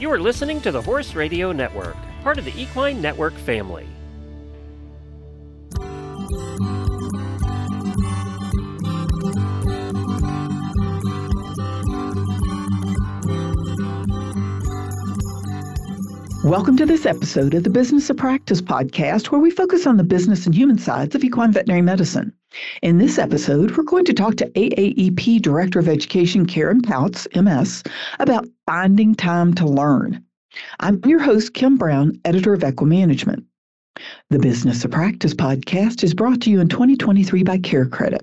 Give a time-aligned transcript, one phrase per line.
[0.00, 3.86] You are listening to the Horse Radio Network, part of the Equine Network family.
[16.42, 20.02] Welcome to this episode of the Business of Practice podcast, where we focus on the
[20.02, 22.32] business and human sides of equine veterinary medicine.
[22.82, 27.82] In this episode, we're going to talk to AAEP Director of Education Karen Pautz, MS,
[28.20, 30.24] about finding time to learn.
[30.78, 33.44] I'm your host, Kim Brown, editor of EquiManagement.
[34.30, 38.22] The Business of Practice podcast is brought to you in 2023 by CareCredit.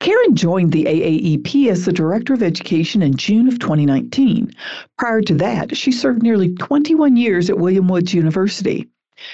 [0.00, 4.50] Karen joined the AAEP as the Director of Education in June of 2019.
[4.98, 8.88] Prior to that, she served nearly 21 years at William Woods University.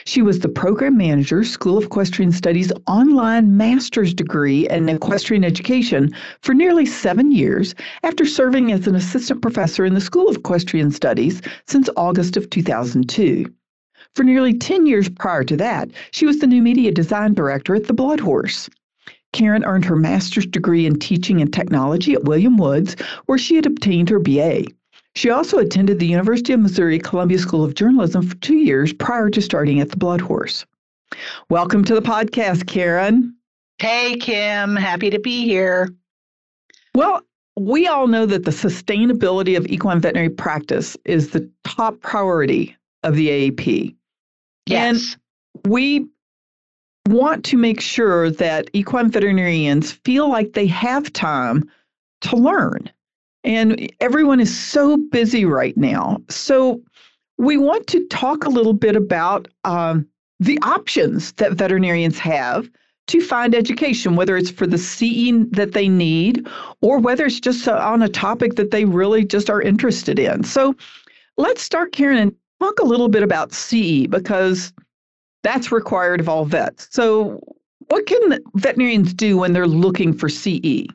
[0.04, 6.12] She was the Program Manager, School of Equestrian Studies online master's degree in equestrian education
[6.40, 10.90] for nearly seven years after serving as an assistant professor in the School of Equestrian
[10.90, 13.52] Studies since August of 2002.
[14.14, 17.86] For nearly 10 years prior to that, she was the new media design director at
[17.86, 18.68] the Blood Horse.
[19.32, 22.94] Karen earned her master's degree in teaching and technology at William Woods,
[23.26, 24.64] where she had obtained her BA.
[25.14, 29.28] She also attended the University of Missouri Columbia School of Journalism for two years prior
[29.30, 30.64] to starting at the Blood Horse.
[31.50, 33.36] Welcome to the podcast, Karen.
[33.78, 34.74] Hey, Kim.
[34.74, 35.90] Happy to be here.
[36.94, 37.22] Well,
[37.56, 43.14] we all know that the sustainability of equine veterinary practice is the top priority of
[43.14, 43.94] the AAP.
[44.66, 45.16] Yes.
[45.54, 46.06] And we
[47.08, 51.68] want to make sure that equine veterinarians feel like they have time
[52.22, 52.90] to learn.
[53.44, 56.18] And everyone is so busy right now.
[56.28, 56.80] So
[57.38, 60.06] we want to talk a little bit about um,
[60.38, 62.68] the options that veterinarians have
[63.08, 66.46] to find education, whether it's for the CE that they need
[66.80, 70.44] or whether it's just on a topic that they really just are interested in.
[70.44, 70.76] So
[71.36, 74.72] let's start, Karen, and talk a little bit about CE because
[75.42, 76.88] that's required of all vets.
[76.90, 77.40] So,
[77.88, 80.86] what can veterinarians do when they're looking for CE?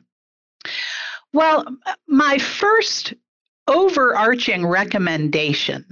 [1.32, 1.66] Well,
[2.06, 3.14] my first
[3.66, 5.84] overarching recommendation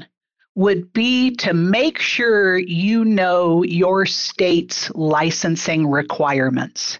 [0.55, 6.99] would be to make sure you know your state's licensing requirements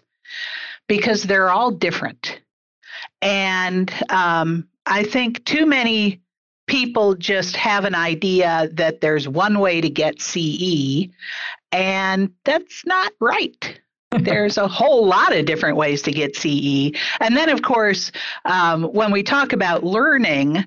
[0.87, 2.39] because they're all different.
[3.21, 6.21] And um, I think too many
[6.67, 11.07] people just have an idea that there's one way to get CE,
[11.71, 13.81] and that's not right.
[14.11, 16.91] There's a whole lot of different ways to get CE.
[17.19, 18.11] And then, of course,
[18.45, 20.65] um, when we talk about learning,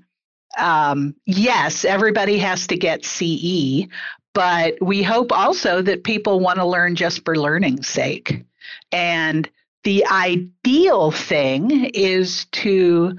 [0.59, 3.87] um, yes, everybody has to get CE,
[4.35, 8.45] but we hope also that people want to learn just for learning's sake.
[8.93, 9.49] And
[9.85, 13.17] the ideal thing is to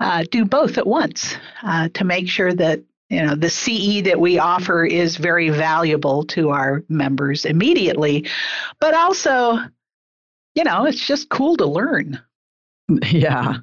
[0.00, 4.20] uh, do both at once uh, to make sure that you know the CE that
[4.20, 8.26] we offer is very valuable to our members immediately,
[8.80, 9.58] but also,
[10.54, 12.20] you know, it's just cool to learn.
[13.06, 13.58] Yeah.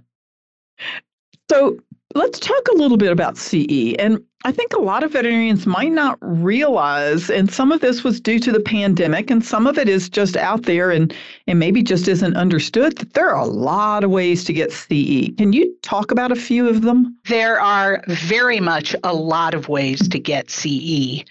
[1.49, 1.77] So
[2.15, 3.93] let's talk a little bit about CE.
[3.99, 8.21] And I think a lot of veterinarians might not realize, and some of this was
[8.21, 11.13] due to the pandemic, and some of it is just out there and,
[11.47, 15.35] and maybe just isn't understood, that there are a lot of ways to get CE.
[15.37, 17.17] Can you talk about a few of them?
[17.27, 21.25] There are very much a lot of ways to get CE.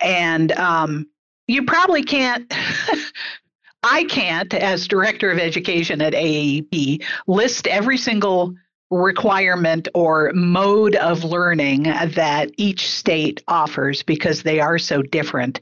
[0.00, 1.06] And um,
[1.46, 2.52] you probably can't.
[3.84, 8.54] I can't, as director of education at AAEP, list every single
[8.90, 15.60] requirement or mode of learning that each state offers because they are so different.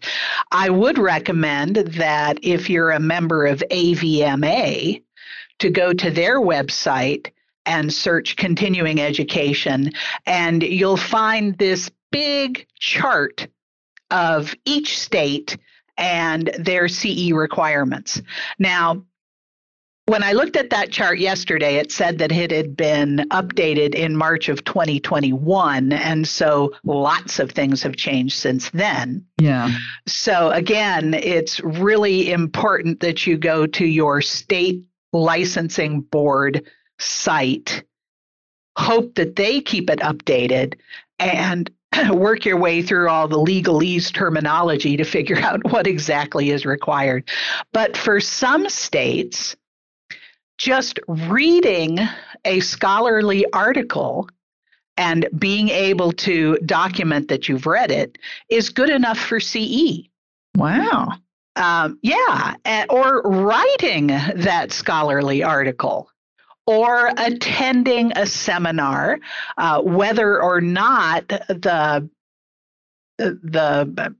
[0.52, 5.02] I would recommend that if you're a member of AVMA,
[5.58, 7.30] to go to their website
[7.64, 9.90] and search continuing education,
[10.26, 13.48] and you'll find this big chart
[14.10, 15.56] of each state
[15.98, 18.20] and their CE requirements.
[18.58, 19.02] Now,
[20.06, 24.16] when I looked at that chart yesterday, it said that it had been updated in
[24.16, 25.92] March of 2021.
[25.92, 29.26] And so lots of things have changed since then.
[29.40, 29.76] Yeah.
[30.06, 36.64] So again, it's really important that you go to your state licensing board
[37.00, 37.82] site,
[38.78, 40.74] hope that they keep it updated,
[41.18, 41.68] and
[42.12, 47.28] work your way through all the legalese terminology to figure out what exactly is required.
[47.72, 49.56] But for some states,
[50.58, 51.98] just reading
[52.44, 54.28] a scholarly article
[54.96, 58.18] and being able to document that you've read it
[58.48, 60.08] is good enough for CE.
[60.56, 61.12] Wow.
[61.56, 62.54] Um, yeah,
[62.90, 66.10] or writing that scholarly article
[66.66, 69.18] or attending a seminar,
[69.56, 72.08] uh, whether or not the
[73.18, 74.14] the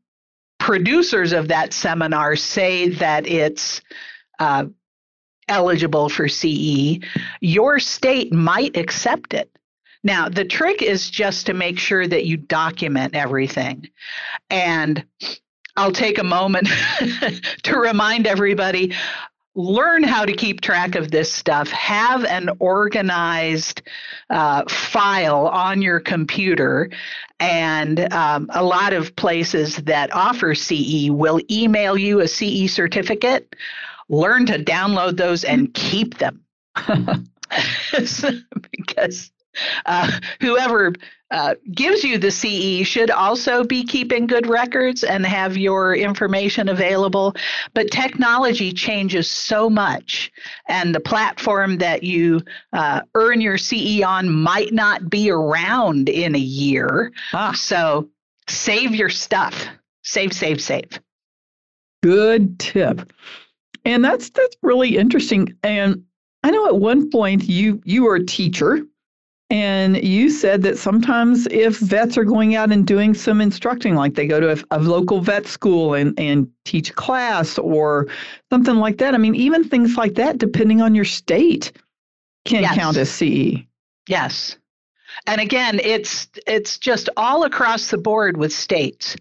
[0.59, 3.83] producers of that seminar say that it's
[4.39, 4.65] uh,
[5.49, 6.99] eligible for CE,
[7.41, 9.51] your state might accept it.
[10.03, 13.89] Now, the trick is just to make sure that you document everything.
[14.51, 15.05] And
[15.77, 16.69] I'll take a moment
[17.65, 18.95] to remind everybody
[19.57, 21.69] learn how to keep track of this stuff.
[21.71, 23.83] Have an organized
[24.29, 26.91] uh, file on your computer.
[27.41, 33.57] And um, a lot of places that offer CE will email you a CE certificate.
[34.09, 36.45] Learn to download those and keep them.
[38.71, 39.31] because
[39.87, 40.11] uh,
[40.41, 40.93] whoever
[41.31, 46.69] uh, gives you the CE should also be keeping good records and have your information
[46.69, 47.35] available.
[47.75, 50.31] But technology changes so much,
[50.69, 52.43] and the platform that you
[52.73, 57.13] uh, earn your CE on might not be around in a year.
[57.33, 57.53] Ah.
[57.53, 58.09] So
[58.49, 59.67] save your stuff.
[60.03, 61.01] Save, save, save.
[62.03, 63.13] Good tip.
[63.87, 65.57] And that's that's really interesting.
[65.63, 66.05] And
[66.43, 68.83] I know at one point you you were a teacher
[69.49, 74.15] and you said that sometimes if vets are going out and doing some instructing, like
[74.15, 78.09] they go to a, a, local vet school and, and teach class or
[78.51, 81.71] something like that, I mean, even things like that, depending on your state,
[82.45, 82.75] can yes.
[82.75, 83.63] count as CE.
[84.09, 84.59] Yes.
[85.27, 89.17] And again, it's it's just all across the board with states.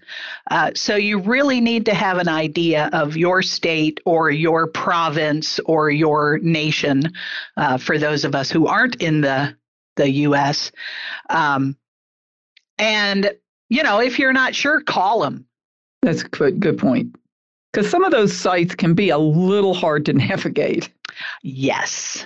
[0.51, 5.59] Uh, so you really need to have an idea of your state or your province
[5.65, 7.13] or your nation.
[7.57, 9.55] Uh, for those of us who aren't in the
[9.95, 10.71] the U.S.
[11.29, 11.77] Um,
[12.77, 13.31] and
[13.69, 15.45] you know, if you're not sure, call them.
[16.01, 17.15] That's a good, good point.
[17.75, 20.89] Because some of those sites can be a little hard to navigate.
[21.43, 22.25] Yes.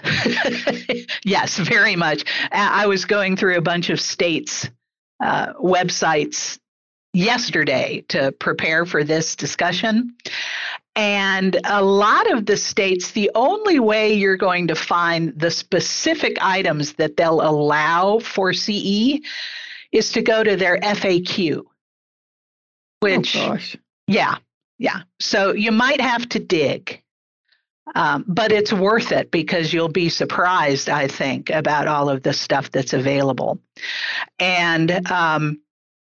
[1.25, 2.23] yes, very much.
[2.51, 4.69] I was going through a bunch of states'
[5.23, 6.59] uh, websites
[7.13, 10.13] yesterday to prepare for this discussion.
[10.95, 16.37] And a lot of the states, the only way you're going to find the specific
[16.41, 19.19] items that they'll allow for CE
[19.91, 21.63] is to go to their FAQ,
[22.99, 23.75] which, oh gosh.
[24.07, 24.35] yeah,
[24.79, 25.01] yeah.
[25.19, 27.03] So you might have to dig,
[27.95, 32.33] um, but it's worth it because you'll be surprised, I think, about all of the
[32.33, 33.59] stuff that's available.
[34.39, 35.59] And um,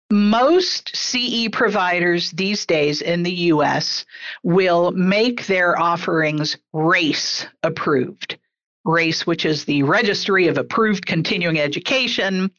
[0.09, 4.05] most CE providers these days in the US
[4.43, 8.37] will make their offerings RACE approved.
[8.85, 12.51] RACE, which is the Registry of Approved Continuing Education,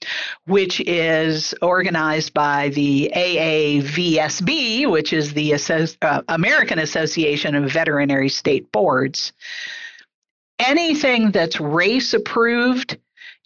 [0.46, 5.54] which is organized by the AAVSB, which is the
[6.02, 9.32] uh, American Association of Veterinary State Boards.
[10.58, 12.98] Anything that's RACE approved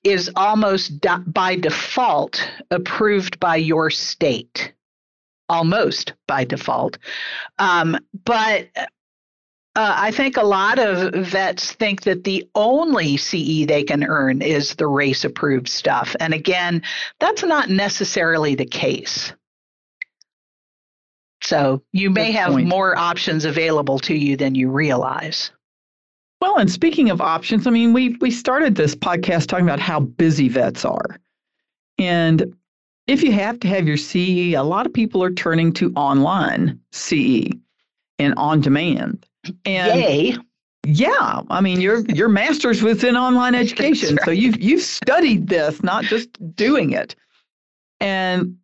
[0.05, 4.73] is almost by default approved by your state,
[5.49, 6.99] almost by default.
[7.59, 8.69] Um, but
[9.77, 14.41] uh, I think a lot of vets think that the only CE they can earn
[14.41, 16.17] is the race approved stuff.
[16.19, 16.83] And again,
[17.21, 19.35] that's not necessarily the case.
[21.43, 22.69] So you may Good have point.
[22.69, 25.51] more options available to you than you realize.
[26.41, 30.01] Well, and speaking of options, I mean, we we started this podcast talking about how
[30.01, 31.19] busy vets are.
[31.99, 32.57] And
[33.07, 36.81] if you have to have your CE, a lot of people are turning to online
[36.93, 37.51] CE
[38.19, 39.27] and on demand.
[39.65, 40.37] And Yay.
[40.89, 44.25] Yeah, I mean, your your master's was in online education, right.
[44.25, 47.17] so you've you've studied this, not just doing it.
[48.01, 48.57] And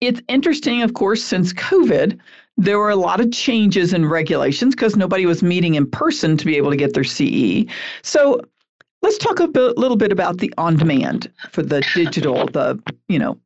[0.00, 2.18] it's interesting, of course, since COVID,
[2.56, 6.44] there were a lot of changes in regulations because nobody was meeting in person to
[6.44, 7.64] be able to get their CE.
[8.02, 8.40] So
[9.02, 13.18] let's talk a bit, little bit about the on demand for the digital, the, you
[13.18, 13.38] know,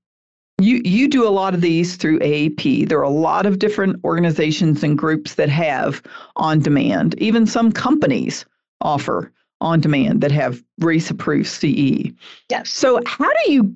[0.61, 2.89] you, you do a lot of these through AAP.
[2.89, 6.03] There are a lot of different organizations and groups that have
[6.37, 7.15] on demand.
[7.19, 8.45] Even some companies
[8.81, 12.13] offer on demand that have race approved CE.
[12.49, 12.71] Yes.
[12.71, 13.75] So, how do you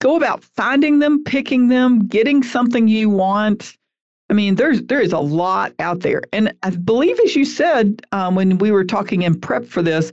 [0.00, 3.76] go about finding them, picking them, getting something you want?
[4.30, 8.02] I mean, there's there is a lot out there, and I believe, as you said
[8.12, 10.12] um, when we were talking in prep for this,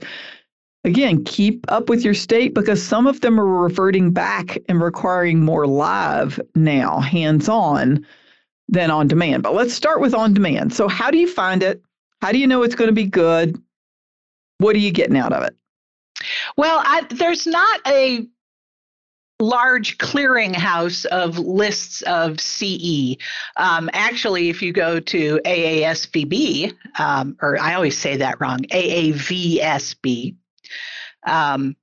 [0.86, 5.44] again, keep up with your state because some of them are reverting back and requiring
[5.44, 8.06] more live now, hands-on,
[8.68, 9.42] than on demand.
[9.42, 10.72] But let's start with on demand.
[10.72, 11.82] So, how do you find it?
[12.22, 13.60] How do you know it's going to be good?
[14.58, 15.54] What are you getting out of it?
[16.56, 18.26] Well, I, there's not a
[19.38, 23.16] large clearinghouse of lists of CE.
[23.56, 30.34] Um, actually, if you go to AASVB, um, or I always say that wrong, AAVSB,
[31.26, 31.76] Um,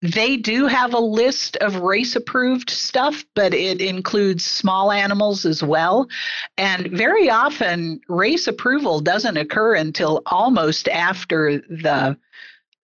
[0.00, 5.62] they do have a list of race approved stuff, but it includes small animals as
[5.62, 6.08] well.
[6.56, 12.16] And very often, race approval doesn't occur until almost after the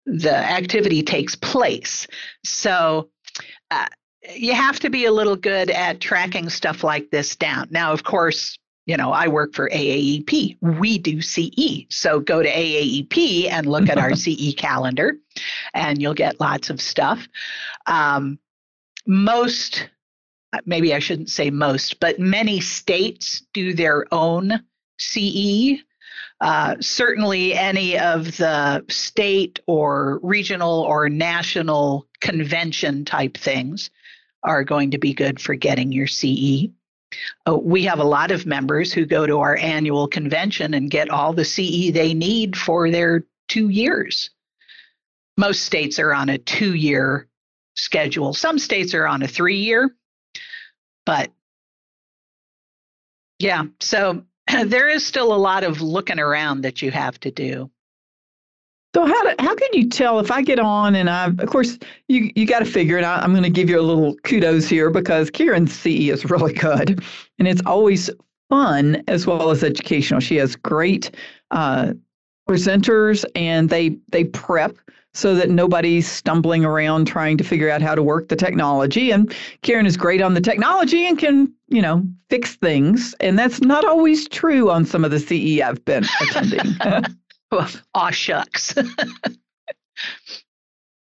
[0.07, 2.07] the activity takes place.
[2.45, 3.09] So
[3.71, 3.87] uh,
[4.35, 7.69] you have to be a little good at tracking stuff like this down.
[7.71, 10.59] Now, of course, you know, I work for AAEP.
[10.61, 11.87] We do CE.
[11.89, 15.17] So go to AAEP and look at our CE calendar,
[15.73, 17.27] and you'll get lots of stuff.
[17.87, 18.39] Um,
[19.07, 19.89] most,
[20.67, 24.63] maybe I shouldn't say most, but many states do their own
[24.99, 25.83] CE.
[26.41, 33.91] Uh, certainly, any of the state or regional or national convention type things
[34.43, 36.69] are going to be good for getting your CE.
[37.49, 41.11] Uh, we have a lot of members who go to our annual convention and get
[41.11, 44.31] all the CE they need for their two years.
[45.37, 47.29] Most states are on a two year
[47.77, 49.95] schedule, some states are on a three year,
[51.05, 51.31] but
[53.39, 54.25] yeah, so
[54.65, 57.71] there is still a lot of looking around that you have to do.
[58.95, 61.79] So how do, how can you tell if I get on and I of course
[62.09, 63.23] you you got to figure it out.
[63.23, 66.53] I, am going to give you a little kudos here because Karen's CE is really
[66.53, 67.03] good
[67.39, 68.09] and it's always
[68.49, 70.21] fun as well as educational.
[70.21, 71.11] She has great
[71.51, 71.95] uh,
[72.49, 74.77] presenters and they they prep
[75.13, 79.11] so that nobody's stumbling around trying to figure out how to work the technology.
[79.13, 79.33] And
[79.63, 83.15] Karen is great on the technology and can, you know, fix things.
[83.21, 86.77] And that's not always true on some of the CE I've been attending.
[87.95, 88.75] Aw, shucks.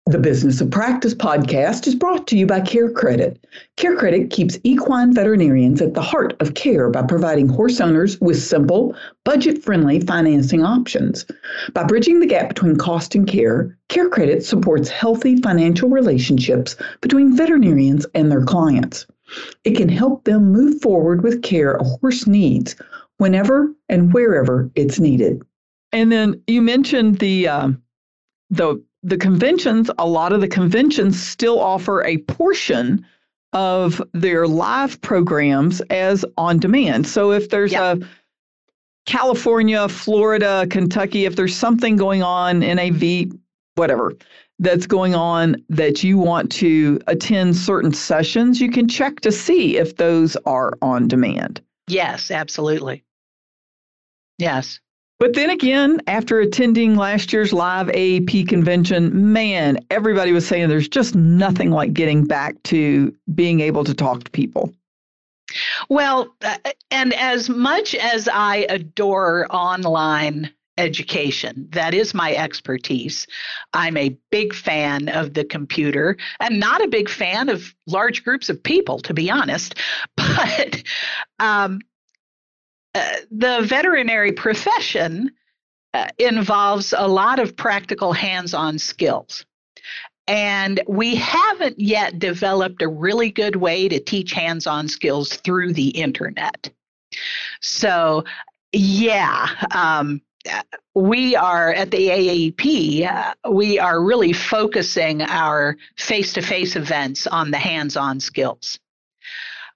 [0.08, 3.38] The Business of Practice podcast is brought to you by CareCredit.
[3.76, 8.40] Care Credit keeps equine veterinarians at the heart of care by providing horse owners with
[8.40, 11.26] simple, budget friendly financing options.
[11.74, 18.06] By bridging the gap between cost and care, CareCredit supports healthy financial relationships between veterinarians
[18.14, 19.08] and their clients.
[19.64, 22.76] It can help them move forward with care a horse needs
[23.18, 25.42] whenever and wherever it's needed.
[25.96, 27.82] And then you mentioned the um,
[28.50, 29.90] the the conventions.
[29.98, 33.06] A lot of the conventions still offer a portion
[33.54, 37.08] of their live programs as on demand.
[37.08, 38.02] So if there's yep.
[38.02, 38.08] a
[39.06, 43.32] California, Florida, Kentucky, if there's something going on, NAV,
[43.76, 44.12] whatever,
[44.60, 49.78] that's going on that you want to attend certain sessions, you can check to see
[49.78, 51.62] if those are on demand.
[51.88, 53.06] Yes, absolutely.
[54.38, 54.82] Yes.
[55.18, 60.90] But then again, after attending last year's live AAP convention, man, everybody was saying there's
[60.90, 64.74] just nothing like getting back to being able to talk to people.
[65.90, 66.58] Well, uh,
[66.92, 73.26] and as much as I adore online education, that is my expertise.
[73.74, 78.50] I'm a big fan of the computer and not a big fan of large groups
[78.50, 79.76] of people, to be honest.
[80.18, 80.84] But
[81.40, 81.80] um,
[83.32, 85.32] the veterinary profession
[85.94, 89.46] uh, involves a lot of practical hands on skills.
[90.28, 95.74] And we haven't yet developed a really good way to teach hands on skills through
[95.74, 96.70] the internet.
[97.62, 98.24] So,
[98.72, 100.22] yeah, um,
[100.96, 107.28] we are at the AAEP, uh, we are really focusing our face to face events
[107.28, 108.80] on the hands on skills.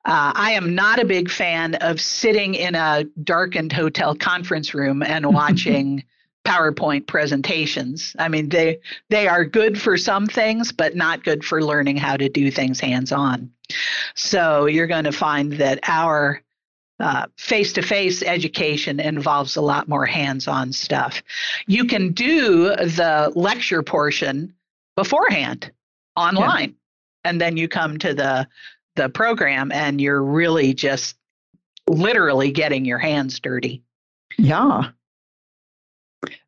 [0.05, 5.03] Uh, I am not a big fan of sitting in a darkened hotel conference room
[5.03, 6.03] and watching
[6.45, 8.15] PowerPoint presentations.
[8.17, 8.79] I mean, they
[9.09, 12.79] they are good for some things, but not good for learning how to do things
[12.79, 13.51] hands on.
[14.15, 16.41] So you're going to find that our
[17.37, 21.23] face to face education involves a lot more hands on stuff.
[21.67, 24.53] You can do the lecture portion
[24.95, 25.71] beforehand
[26.15, 27.29] online, yeah.
[27.29, 28.47] and then you come to the
[28.99, 31.15] the program and you're really just
[31.87, 33.81] literally getting your hands dirty.
[34.37, 34.91] Yeah.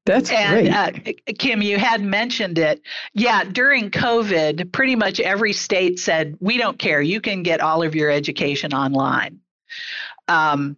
[0.05, 1.15] That's and, great.
[1.17, 2.81] Uh, Kim, you had mentioned it.
[3.13, 7.01] Yeah, during COVID, pretty much every state said, we don't care.
[7.01, 9.39] You can get all of your education online.
[10.27, 10.75] Um,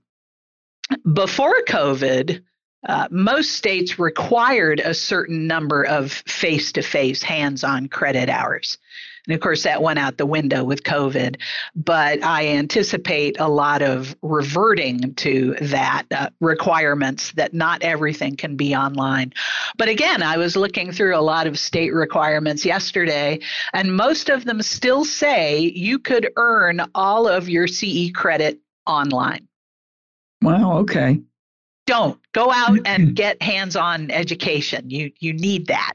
[1.11, 2.43] before COVID,
[2.87, 8.77] uh, most states required a certain number of face to face hands on credit hours.
[9.27, 11.37] And of course, that went out the window with COVID.
[11.75, 18.57] But I anticipate a lot of reverting to that uh, requirements that not everything can
[18.57, 19.33] be online.
[19.77, 23.39] But again, I was looking through a lot of state requirements yesterday,
[23.73, 29.47] and most of them still say you could earn all of your CE credit online.
[30.41, 31.21] Wow, okay.
[31.85, 34.89] Don't go out and get hands-on education.
[34.89, 35.93] You you need that.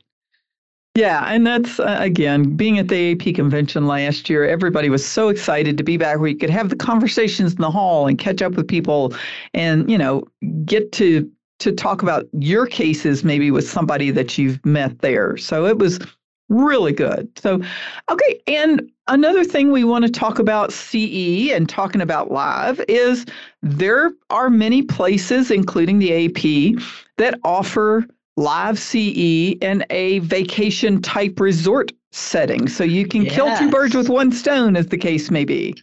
[0.98, 4.44] Yeah, and that's uh, again being at the AAP convention last year.
[4.44, 7.70] Everybody was so excited to be back where you could have the conversations in the
[7.70, 9.14] hall and catch up with people,
[9.54, 10.24] and you know
[10.64, 15.36] get to to talk about your cases maybe with somebody that you've met there.
[15.36, 16.00] So it was
[16.48, 17.30] really good.
[17.38, 17.62] So,
[18.10, 23.24] okay, and another thing we want to talk about CE and talking about live is
[23.62, 26.82] there are many places, including the AP,
[27.18, 28.04] that offer
[28.38, 32.68] live CE in a vacation type resort setting.
[32.68, 33.34] So you can yes.
[33.34, 35.74] kill two birds with one stone, as the case may be.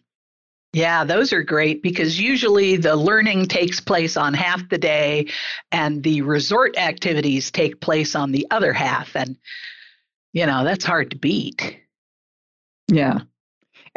[0.71, 5.27] Yeah, those are great because usually the learning takes place on half the day
[5.71, 9.15] and the resort activities take place on the other half.
[9.15, 9.38] And,
[10.33, 11.77] you know, that's hard to beat.
[12.88, 13.19] Yeah.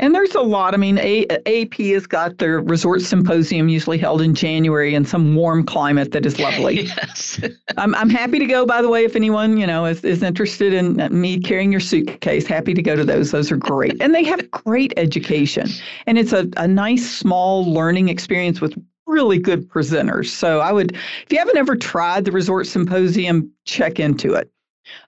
[0.01, 0.75] And there's a lot.
[0.75, 5.35] I mean, a- AP has got their resort symposium usually held in January in some
[5.35, 6.83] warm climate that is lovely.
[6.83, 7.41] yes.
[7.77, 10.73] I'm, I'm happy to go, by the way, if anyone, you know, is, is interested
[10.73, 13.33] in me carrying your suitcase, happy to go to those.
[13.33, 14.01] Those are great.
[14.01, 15.69] and they have great education.
[16.07, 18.75] And it's a, a nice, small learning experience with
[19.07, 20.27] really good presenters.
[20.27, 24.51] So I would, if you haven't ever tried the resort symposium, check into it.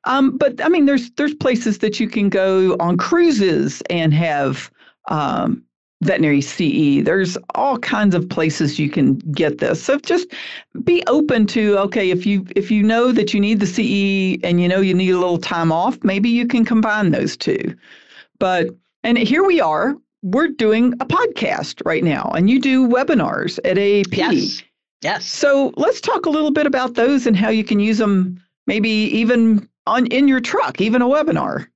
[0.05, 4.71] Um, but I mean, there's there's places that you can go on cruises and have
[5.09, 5.65] um,
[6.03, 7.05] veterinary CE.
[7.05, 9.83] There's all kinds of places you can get this.
[9.83, 10.33] So just
[10.83, 14.61] be open to okay, if you if you know that you need the CE and
[14.61, 17.75] you know you need a little time off, maybe you can combine those two.
[18.39, 18.69] But
[19.03, 19.97] and here we are.
[20.23, 24.17] We're doing a podcast right now, and you do webinars at AAP.
[24.17, 24.63] Yes.
[25.03, 25.25] Yes.
[25.25, 28.91] So let's talk a little bit about those and how you can use them, maybe
[28.91, 31.67] even on in your truck, even a webinar.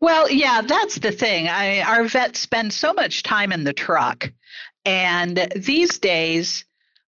[0.00, 1.48] Well, yeah, that's the thing.
[1.48, 4.32] I, our vets spend so much time in the truck.
[4.84, 6.64] And these days,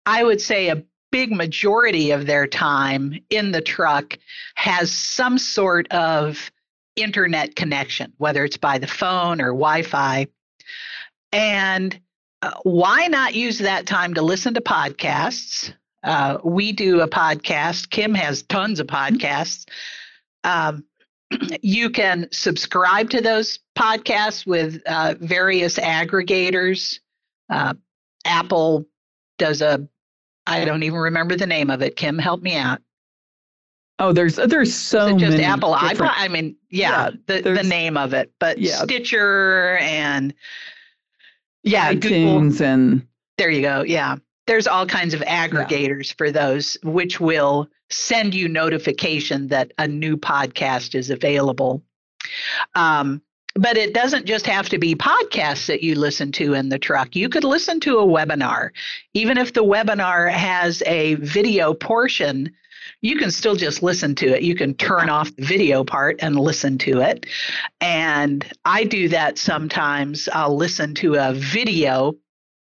[0.05, 4.17] I would say a big majority of their time in the truck
[4.55, 6.51] has some sort of
[6.95, 10.27] internet connection, whether it's by the phone or Wi Fi.
[11.31, 11.99] And
[12.41, 15.73] uh, why not use that time to listen to podcasts?
[16.03, 17.89] Uh, we do a podcast.
[17.89, 19.65] Kim has tons of podcasts.
[20.43, 20.83] Um,
[21.61, 26.99] you can subscribe to those podcasts with uh, various aggregators.
[27.49, 27.73] Uh,
[28.25, 28.85] Apple
[29.37, 29.87] does a,
[30.47, 31.95] I don't even remember the name of it.
[31.95, 32.81] Kim, help me out.
[33.99, 35.43] Oh, there's there's so just many.
[35.43, 36.13] Apple different...
[36.19, 38.77] I mean, yeah, yeah the the name of it, but yeah.
[38.77, 40.33] Stitcher and
[41.61, 42.63] yeah, iTunes Google.
[42.63, 43.83] and there you go.
[43.83, 44.15] Yeah,
[44.47, 46.15] there's all kinds of aggregators yeah.
[46.17, 51.83] for those, which will send you notification that a new podcast is available.
[52.75, 53.21] Um,
[53.55, 57.15] but it doesn't just have to be podcasts that you listen to in the truck.
[57.15, 58.69] You could listen to a webinar.
[59.13, 62.53] Even if the webinar has a video portion,
[63.01, 64.43] you can still just listen to it.
[64.43, 67.25] You can turn off the video part and listen to it.
[67.81, 70.29] And I do that sometimes.
[70.31, 72.13] I'll listen to a video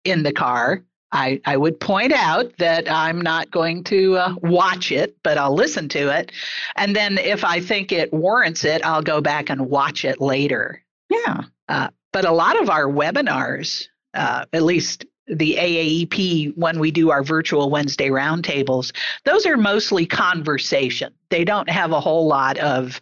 [0.04, 4.91] in the car I, I would point out that I'm not going to uh, watch
[4.91, 6.32] it, but I'll listen to it.
[6.76, 10.84] And then if I think it warrants it, I'll go back and watch it later.
[11.10, 11.44] Yeah.
[11.70, 17.12] Uh, but a lot of our webinars, uh, at least the AAEP, when we do
[17.12, 18.91] our virtual Wednesday roundtables,
[19.24, 21.13] those are mostly conversation.
[21.30, 23.02] They don't have a whole lot of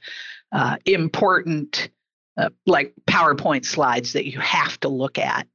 [0.51, 1.89] uh, important,
[2.37, 5.47] uh, like PowerPoint slides that you have to look at.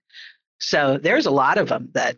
[0.61, 2.17] So there's a lot of them that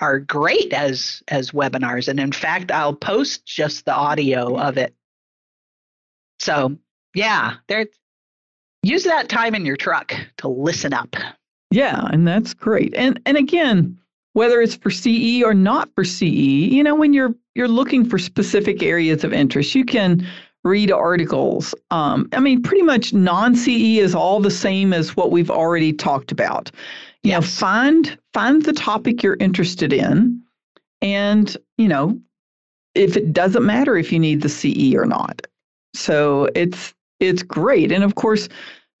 [0.00, 4.94] are great as as webinars and in fact I'll post just the audio of it.
[6.38, 6.76] So,
[7.14, 7.86] yeah, there
[8.82, 11.16] use that time in your truck to listen up.
[11.70, 12.94] Yeah, and that's great.
[12.94, 13.98] And and again,
[14.34, 18.18] whether it's for CE or not for CE, you know, when you're you're looking for
[18.18, 20.26] specific areas of interest, you can
[20.62, 21.74] read articles.
[21.90, 26.32] Um, I mean, pretty much non-CE is all the same as what we've already talked
[26.32, 26.70] about.
[27.26, 30.40] You know, find find the topic you're interested in,
[31.02, 32.20] and you know,
[32.94, 35.44] if it doesn't matter if you need the CE or not.
[35.92, 38.48] So it's it's great, and of course,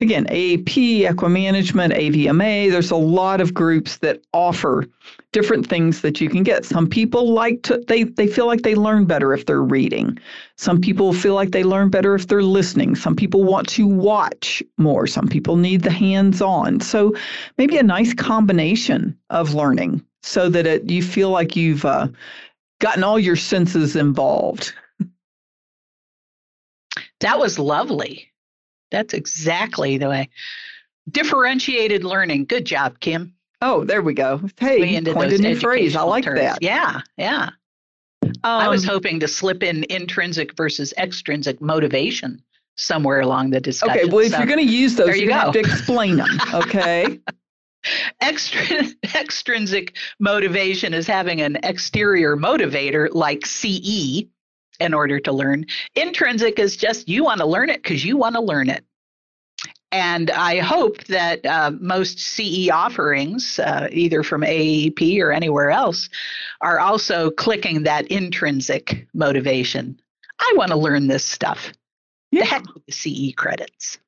[0.00, 4.86] again, AAP, Equimanagement, AVMA, there's a lot of groups that offer
[5.32, 6.64] different things that you can get.
[6.64, 10.18] Some people like to they they feel like they learn better if they're reading.
[10.56, 12.94] Some people feel like they learn better if they're listening.
[12.94, 15.06] Some people want to watch more.
[15.06, 16.80] Some people need the hands-on.
[16.80, 17.14] So
[17.58, 22.08] maybe a nice combination of learning so that it, you feel like you've uh,
[22.80, 24.74] gotten all your senses involved.
[27.20, 28.30] That was lovely.
[28.96, 30.30] That's exactly the way.
[31.10, 32.46] Differentiated learning.
[32.46, 33.34] Good job, Kim.
[33.60, 34.40] Oh, there we go.
[34.58, 35.94] Hey, we coined a new phrase.
[35.94, 36.40] I like terms.
[36.40, 36.62] that.
[36.62, 37.50] Yeah, yeah.
[38.22, 42.42] Um, I was hoping to slip in intrinsic versus extrinsic motivation
[42.76, 43.98] somewhere along the discussion.
[43.98, 46.28] Okay, well, if so, you're going to use those, you, you have to explain them.
[46.54, 47.20] Okay.
[49.14, 54.24] extrinsic motivation is having an exterior motivator like CE
[54.80, 55.66] in order to learn.
[55.94, 58.84] Intrinsic is just you want to learn it because you want to learn it.
[59.92, 66.08] And I hope that uh, most CE offerings, uh, either from AEP or anywhere else,
[66.60, 69.98] are also clicking that intrinsic motivation.
[70.40, 71.72] I want to learn this stuff.
[72.30, 72.40] Yeah.
[72.40, 73.98] The heck with the CE credits.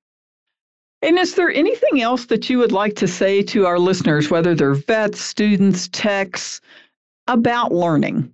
[1.01, 4.55] And is there anything else that you would like to say to our listeners, whether
[4.55, 6.61] they're vets, students, techs,
[7.29, 8.33] about learning?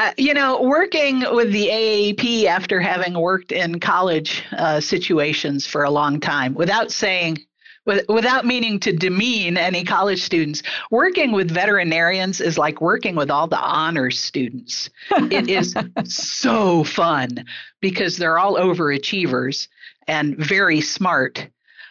[0.00, 5.84] Uh, you know, working with the AAP after having worked in college uh, situations for
[5.84, 7.36] a long time, without saying,
[7.84, 13.30] with, without meaning to demean any college students, working with veterinarians is like working with
[13.30, 14.88] all the honors students.
[15.10, 17.44] it is so fun
[17.82, 19.68] because they're all overachievers
[20.06, 21.46] and very smart.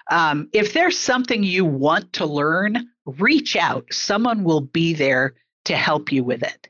[0.10, 3.86] Um, if there's something you want to learn, reach out.
[3.91, 6.69] Someone will be there to help you with it.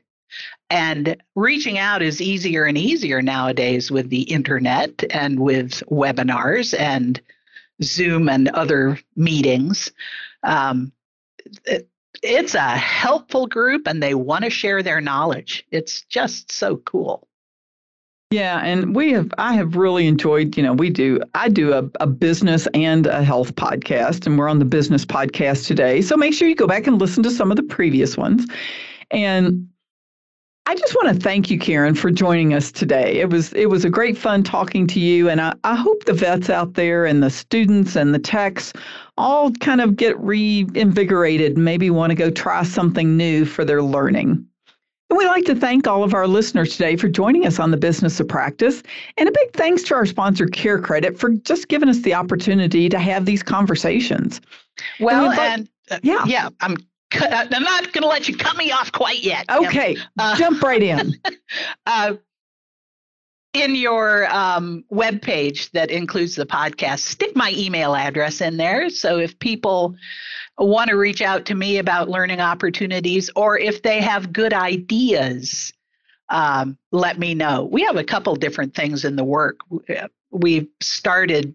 [0.70, 7.20] And reaching out is easier and easier nowadays with the internet and with webinars and
[7.82, 9.90] Zoom and other meetings.
[10.44, 10.92] Um,
[11.64, 11.88] it,
[12.22, 15.66] it's a helpful group and they want to share their knowledge.
[15.70, 17.26] It's just so cool.
[18.30, 21.90] Yeah, and we have I have really enjoyed, you know, we do I do a,
[21.98, 26.00] a business and a health podcast, and we're on the business podcast today.
[26.00, 28.46] So make sure you go back and listen to some of the previous ones.
[29.10, 29.68] And
[30.70, 33.18] I just want to thank you, Karen, for joining us today.
[33.18, 36.12] It was it was a great fun talking to you, and I, I hope the
[36.12, 38.72] vets out there and the students and the techs
[39.18, 43.82] all kind of get reinvigorated, and maybe want to go try something new for their
[43.82, 44.46] learning.
[45.08, 47.76] And we'd like to thank all of our listeners today for joining us on the
[47.76, 48.80] Business of Practice.
[49.16, 52.98] And a big thanks to our sponsor, CareCredit, for just giving us the opportunity to
[53.00, 54.40] have these conversations.
[55.00, 56.76] Well, and, and uh, yeah, yeah, I'm
[57.12, 59.46] I'm not going to let you cut me off quite yet.
[59.50, 61.14] Okay, uh, jump right in.
[61.86, 62.14] uh,
[63.52, 68.88] in your um, web page that includes the podcast, stick my email address in there.
[68.90, 69.96] So if people
[70.56, 75.72] want to reach out to me about learning opportunities or if they have good ideas,
[76.28, 77.64] um, let me know.
[77.64, 79.60] We have a couple different things in the work.
[80.30, 81.54] We've started,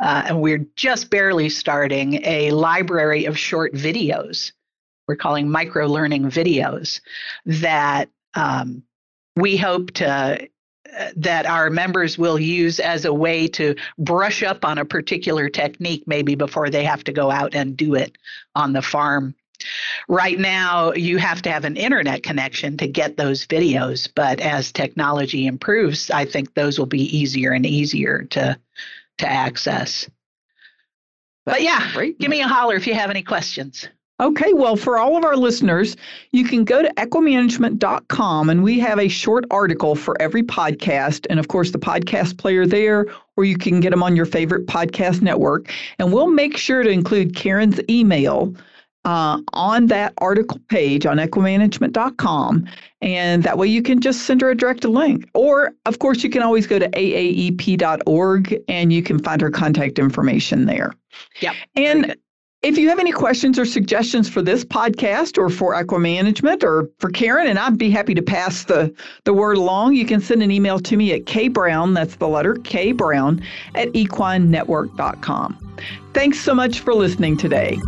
[0.00, 4.50] uh, and we're just barely starting, a library of short videos.
[5.06, 7.00] We're calling micro learning videos
[7.46, 8.82] that um,
[9.36, 10.48] we hope to
[11.16, 16.04] that our members will use as a way to brush up on a particular technique
[16.06, 18.16] maybe before they have to go out and do it
[18.54, 19.34] on the farm.
[20.08, 24.72] Right now, you have to have an internet connection to get those videos, but as
[24.72, 28.58] technology improves, I think those will be easier and easier to
[29.18, 30.08] to access.
[31.46, 33.88] But yeah, give me a holler if you have any questions.
[34.20, 35.96] Okay, well, for all of our listeners,
[36.30, 41.26] you can go to equimanagement.com and we have a short article for every podcast.
[41.28, 44.66] And of course, the podcast player there, or you can get them on your favorite
[44.66, 45.72] podcast network.
[45.98, 48.54] And we'll make sure to include Karen's email
[49.04, 52.66] uh, on that article page on equimanagement.com.
[53.02, 55.28] And that way you can just send her a direct link.
[55.34, 59.98] Or, of course, you can always go to aaep.org and you can find her contact
[59.98, 60.94] information there.
[61.40, 61.54] Yep.
[61.76, 62.16] And
[62.64, 67.10] if you have any questions or suggestions for this podcast or for EquiManagement or for
[67.10, 68.92] Karen, and I'd be happy to pass the,
[69.24, 72.54] the word along, you can send an email to me at kbrown, that's the letter
[72.64, 73.42] K Brown,
[73.74, 75.76] at equinenetwork.com.
[76.14, 77.78] Thanks so much for listening today.